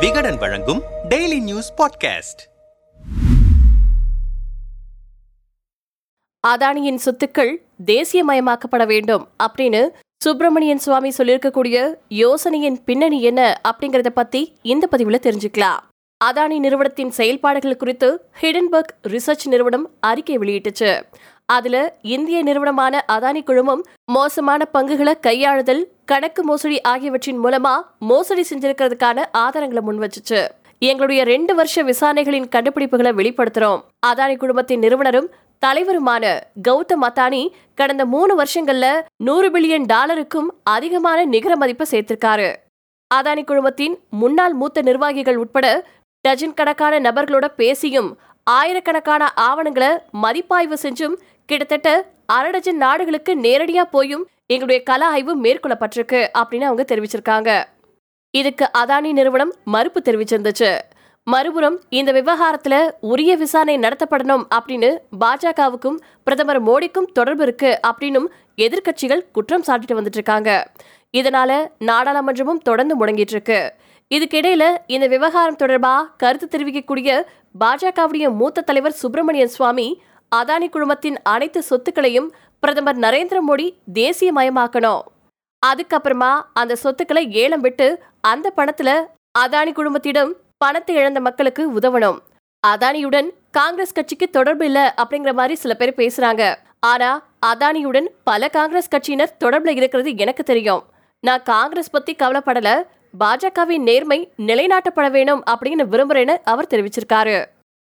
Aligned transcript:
விகடன் 0.00 0.36
வழங்கும் 0.36 0.82
daily 1.08 1.42
news 1.42 1.74
podcast 1.76 2.40
அதானியின் 6.48 6.98
சொத்துக்கள் 7.04 7.56
தேசியமயமாக்கப்பட 7.86 8.86
வேண்டும் 8.86 9.28
அப்படின்னு 9.42 9.88
சுப்பிரமணியன் 10.22 10.78
சுவாமி 10.78 11.12
சொல்லியிருக்கக்கூடிய 11.18 11.94
யோசனையின் 12.08 12.84
பின்னணி 12.84 13.22
என்ன 13.22 13.60
அப்படிங்கறத 13.68 14.08
பத்தி 14.08 14.56
இந்த 14.62 14.88
பதிவுல 14.90 15.18
தெரிஞ்சுக்கலாம். 15.22 15.78
அதானி 16.24 16.58
நிறுவனத்தின் 16.58 17.10
செயல்பாடுகள் 17.10 17.76
குறித்து 17.76 18.28
ஹிடன்பர்க் 18.40 18.94
ரிசர்ச் 19.02 19.48
நிறுவனம் 19.48 19.90
அறிக்கை 20.00 20.38
வெளியிட்டுச்சு. 20.38 21.02
அதுல 21.46 21.76
இந்திய 22.02 22.42
நிறுவனமான 22.42 23.04
அதானி 23.12 23.42
குழுமம் 23.44 23.82
மோசமான 24.12 24.64
பங்குகளை 24.64 25.14
கையாளுதல் 25.26 25.82
கணக்கு 26.04 26.42
மோசடி 26.44 26.80
ஆகியவற்றின் 26.80 27.44
மூலமா 27.44 27.74
மோசடி 27.98 28.44
செஞ்சிருக்கிறதுக்கான 28.50 29.24
ஆதாரங்களை 29.38 29.82
முன்வச்சுச்சு. 29.88 30.40
எங்களுடைய 30.78 31.24
ரெண்டு 31.24 31.54
வருஷ 31.54 31.84
விசாரணைகளின் 31.84 32.48
கண்டுபிடிப்புகளை 32.54 33.12
வெளிப்படுத்துறோம். 33.20 33.80
அதானி 34.06 34.36
குழுமத்தின் 34.36 34.78
நிறுவனரும் 34.78 35.30
தலைவருமான 35.66 36.24
கௌதம் 36.68 37.04
அத்தானி 37.08 37.42
கடந்த 37.74 38.04
மூணு 38.04 38.32
வருஷங்கள்ல 38.42 38.86
நூறு 39.24 39.48
பில்லியன் 39.50 39.86
டாலருக்கும் 39.86 40.48
அதிகமான 40.62 41.24
நிகர 41.24 41.56
மதிப்பை 41.56 41.86
சேர்த்திருக்காரு. 41.90 42.48
அதானி 43.14 43.42
குழுமத்தின் 43.44 43.94
முன்னாள் 44.10 44.52
மூத்த 44.52 44.82
நிர்வாகிகள் 44.82 45.36
உட்பட 45.36 45.66
டஜன் 46.20 46.54
கணக்கான 46.54 47.00
நபர்களோட 47.00 47.46
பேசியும் 47.56 48.18
ஆயிரக்கணக்கான 48.50 49.32
ஆவணங்களை 49.34 49.88
மதிப்பாய்வு 50.10 50.76
செஞ்சும் 50.82 51.14
கிட்டத்தட்ட 51.46 51.90
அரை 52.26 52.50
டஜன் 52.50 52.76
நாடுகளுக்கு 52.76 53.32
நேரடியா 53.36 53.82
போயும் 53.82 54.28
எங்களுடைய 54.46 54.82
கல 54.90 55.02
ஆய்வு 55.02 55.32
மேற்கொள்ளப்பட்டிருக்கு 55.42 56.20
அப்படின்னு 56.38 56.68
அவங்க 56.68 56.84
தெரிவிச்சிருக்காங்க. 56.88 57.64
இதுக்கு 58.30 58.70
அதானி 58.78 59.12
நிறுவனம் 59.12 59.52
மறுப்பு 59.64 60.02
தெரிவிச்சிருந்துச்சு. 60.04 60.78
மறுபுறம் 61.24 61.80
இந்த 61.88 62.12
விவகாரத்துல 62.12 62.90
உரிய 63.00 63.36
விசாரணை 63.36 63.78
நடத்தப்படணும் 63.78 64.44
அப்படின்னு 64.56 64.90
பாஜகவுக்கும் 65.20 65.96
பிரதமர் 66.24 66.62
மோடிக்கும் 66.64 67.08
தொடர்பு 67.12 67.42
இருக்கு 67.42 67.80
அப்படின்னும் 67.86 68.26
எதிர்க்கட்சிகள் 68.56 69.26
குற்றம் 69.32 69.64
சாட்டிட்டு 69.66 69.96
வந்துட்டு 69.98 70.18
இருக்காங்க. 70.20 70.50
இதனால 71.16 71.68
நாடாளுமன்றமும் 71.84 72.62
தொடர்ந்து 72.62 72.94
முடங்கிட்டு 73.00 73.34
இருக்கு. 73.36 73.74
இதுக்கிடையில 74.14 74.64
இந்த 74.86 75.06
விவகாரம் 75.06 75.56
தொடர்பா 75.56 75.94
கருத்து 76.16 76.48
தெரிவிக்கக்கூடிய 76.50 77.22
பாஜகவுடைய 77.60 78.34
மூத்த 78.34 78.60
தலைவர் 78.60 79.00
சுப்பிரமணியன் 79.02 79.54
சுவாமி 79.56 80.02
அதானி 80.34 80.68
குழுமத்தின் 80.68 81.16
அனைத்து 81.22 81.62
சொத்துக்களையும் 81.70 82.28
பிரதமர் 82.60 82.98
நரேந்திர 82.98 83.38
மோடி 83.48 83.74
தேசியமயமாக்கணும். 83.94 85.00
அதுக்கப்புறமா 85.66 86.40
அந்த 86.52 86.76
சொத்துக்களை 86.76 87.32
ஏலம் 87.32 87.60
விட்டு 87.60 88.02
அந்த 88.20 88.52
பணத்துல 88.56 89.06
அதானி 89.38 89.72
குழுமத்திடம் 89.72 90.32
பணத்தை 90.56 90.94
இழந்த 90.94 91.20
மக்களுக்கு 91.20 91.72
உதவணும். 91.72 92.18
அதானியுடன் 92.66 93.28
காங்கிரஸ் 93.50 93.92
கட்சிக்கு 93.92 94.30
தொடர்பு 94.30 94.64
இல்ல 94.64 94.94
அப்படிங்கிற 94.96 95.32
மாதிரி 95.32 95.54
சில 95.54 95.74
பேர் 95.74 95.94
பேசுறாங்க. 95.96 96.56
ஆனா 96.80 97.26
அதானியுடன் 97.46 98.06
பல 98.24 98.48
காங்கிரஸ் 98.48 98.94
கட்சியினர் 98.94 99.36
தொடர்புல 99.44 99.68
இருக்கிறது 99.68 100.16
எனக்கு 100.16 100.42
தெரியும். 100.42 100.84
நான் 101.20 101.42
காங்கிரஸ் 101.42 101.90
பத்தி 101.90 102.14
கவலைப்படல. 102.14 102.82
பாஜகவின் 103.20 103.78
நேர்மை 103.78 104.32
நிலைநாட்டப்பட 104.38 105.10
வேணும் 105.10 105.44
அப்படின்னு 105.50 105.84
விரும்புறேன்னு 105.92 106.36
அவர் 106.44 106.66
தெரிவிச்சிருக்காரு. 106.66 107.44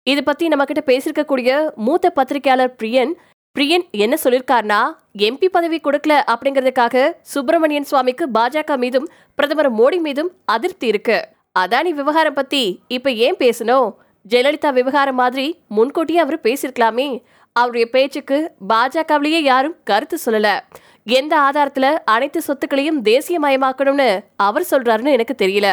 இதை 0.09 0.21
பத்தி 0.21 0.45
நம்ம 0.47 0.65
கிட்ட 0.65 0.81
பேசிருக்கக்கூடிய 0.89 1.49
மூத்த 1.85 2.09
பத்திரிகையாளர் 2.09 2.75
பிரியன். 2.79 3.11
பிரியன் 3.55 3.83
என்ன 4.03 4.15
சொல்லிருக்காருனா 4.23 4.79
எம்பி 5.17 5.47
பதவி 5.55 5.77
கொடுக்கல 5.83 6.13
அப்படிங்கறதுக்காக 6.33 7.13
சுப்பிரமணியன் 7.33 7.87
சுவாமிக்கு 7.89 8.25
பாஜக 8.33 8.77
மீதும் 8.77 9.07
பிரதமர் 9.35 9.71
மோடி 9.73 9.99
மீதும் 9.99 10.29
அதிருப்தி 10.45 10.87
இருக்கு. 10.87 11.17
அதானி 11.59 11.91
விவகாரம் 11.99 12.33
பத்தி 12.33 12.63
இப்ப 12.87 13.11
ஏன் 13.25 13.39
பேசணும்? 13.39 13.89
ஜெயலலிதா 14.29 14.73
விவகாரம் 14.73 15.15
மாதிரி 15.15 15.47
முன்கூட்டியே 15.67 16.19
அவர் 16.19 16.39
பேசிருக்கலாமே. 16.39 17.07
அவருடைய 17.55 17.89
பேச்சுக்கு 17.89 18.37
பாஜகவிலேயே 18.69 19.41
யாரும் 19.51 19.77
கருத்து 19.83 20.17
சொல்லல. 20.25 20.59
எந்த 21.03 21.33
ஆதாரத்துல 21.39 21.85
அனைத்து 22.05 22.41
சொத்துக்களையும் 22.41 23.01
தேசியமயமாக்கணும்னு 23.03 24.09
அவர் 24.35 24.69
சொல்றாருன்னு 24.71 25.15
எனக்கு 25.17 25.35
தெரியல. 25.43 25.69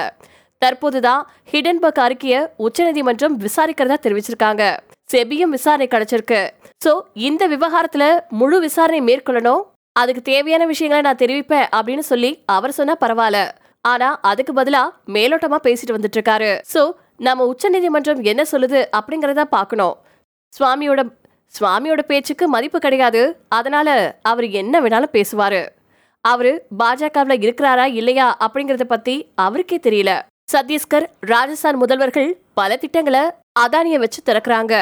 தற்போதுதான் 0.64 1.22
ஹிடன்பர்க் 1.52 2.02
அறிக்கைய 2.06 2.36
உச்சநீதிமன்றம் 2.66 3.34
விசாரிக்கிறதா 3.44 3.96
தெரிவிச்சிருக்காங்க. 4.06 4.62
செபியும் 5.12 5.54
விசாரணை 5.56 5.86
கிடைச்சிருக்கு. 5.90 6.40
சோ 6.84 6.92
இந்த 7.28 7.42
விவகாரத்துல 7.48 8.04
முழு 8.40 8.60
விசாரணை 8.60 9.00
மேற்கொள்ளணும். 9.08 9.62
அதுக்கு 9.92 10.22
தேவையான 10.22 10.64
விஷயங்களை 10.66 11.02
நான் 11.06 11.22
தெரிவிப்பேன் 11.22 11.68
அப்படின்னு 11.76 12.04
சொல்லி 12.12 12.30
அவர் 12.56 12.76
சொன்னா 12.78 12.94
பரவாயில்ல. 13.04 13.40
ஆனா 13.84 14.08
அதுக்கு 14.30 14.52
பதிலா 14.52 14.82
மேலோட்டமா 15.14 15.58
பேசிட்டு 15.66 15.94
வந்துட்டு 15.96 16.18
இருக்காரு 16.18 16.50
சோ 16.72 16.82
நம்ம 17.26 17.44
உச்சநீதிமன்றம் 17.52 18.22
என்ன 18.22 18.42
சொல்லுது 18.52 18.80
அப்படிங்கறத 18.98 19.44
பார்க்கணும். 19.56 19.94
சுவாமியோட 20.52 21.00
சுவாமியோட 21.54 22.02
பேச்சுக்கு 22.10 22.44
மதிப்பு 22.48 22.78
கிடையாது. 22.78 23.20
அதனால 23.48 23.88
அவர் 24.22 24.46
என்ன 24.60 24.80
வேணாலும் 24.80 25.14
பேசுவாரு. 25.16 25.62
அவரு 26.24 26.52
பாஜகவில் 26.78 27.42
இருக்கிறாரா 27.44 27.84
இல்லையா 28.00 28.26
அப்படிங்கறத 28.44 28.84
பத்தி 28.84 29.14
அவருக்கே 29.44 29.78
தெரியல. 29.82 30.12
சத்தீஸ்கர் 30.48 31.06
ராஜஸ்தான் 31.20 31.78
முதல்வர்கள் 31.80 32.28
பல 32.54 32.76
திட்டங்களை 32.76 33.22
அதானிய 33.60 33.96
வச்சு 33.98 34.20
திறக்கிறாங்க. 34.26 34.74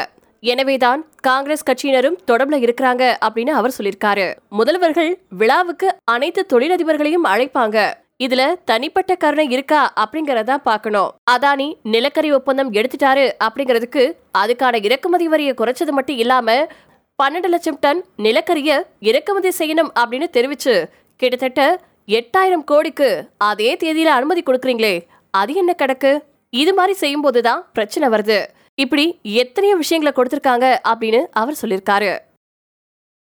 எனவேதான் 0.43 1.01
காங்கிரஸ் 1.21 1.65
கட்சியினரும் 1.71 2.19
தொடர்புல 2.31 2.57
இருக்கிறாங்க 2.65 3.03
அப்படின்னு 3.27 3.53
அவர் 3.59 3.75
சொல்லியிருக்காரு. 3.79 4.27
முதல்வர்கள் 4.59 5.11
விழாவுக்கு 5.29 5.89
அனைத்து 6.05 6.43
தொழிலதிபர்களையும் 6.53 7.29
அழைப்பாங்க. 7.33 7.77
இதுல 8.25 8.43
தனிப்பட்ட 8.65 9.15
கருணை 9.15 9.47
இருக்கா 9.51 9.93
அப்படிங்கறத 10.03 10.59
பார்க்கணும். 10.69 11.11
அதானி 11.31 11.69
நிலக்கரி 11.83 12.33
ஒப்பந்தம் 12.33 12.73
எடுத்துட்டாரு 12.73 13.27
அப்படிங்கறதுக்கு 13.45 14.05
அதுக்கான 14.39 14.83
இறக்குமதி 14.85 15.29
வரியை 15.29 15.55
குறைச்சது 15.55 15.91
மட்டும் 15.91 16.17
இல்லாம 16.17 16.49
பன்னெண்டு 17.19 17.49
லட்சம் 17.49 17.81
டன் 17.81 18.05
நிலக்கரிய 18.19 18.71
இறக்குமதி 19.11 19.53
செய்யணும் 19.59 19.91
அப்படின்னு 20.01 20.29
தெரிவிச்சு 20.37 20.77
கிட்டத்தட்ட 21.21 21.63
எட்டாயிரம் 22.09 22.65
கோடிக்கு 22.65 23.11
அதே 23.45 23.73
தேதியில 23.75 24.15
அனுமதி 24.19 24.43
கொடுக்குறீங்களே 24.43 24.95
அது 25.41 25.53
என்ன 25.61 25.73
கணக்கு? 25.73 26.11
இது 26.63 26.73
மாதிரி 26.75 26.95
செய்யும் 27.03 27.25
போதுதான் 27.27 27.63
பிரச்சனை 27.73 28.09
வருது. 28.15 28.39
இப்படி 28.83 29.05
எத்தனையோ 29.43 29.75
விஷயங்களை 29.83 30.13
கொடுத்திருக்காங்க 30.17 30.67
அப்படின்னு 30.93 31.21
அவர் 31.41 31.61
சொல்லியிருக்காரு. 31.63 32.13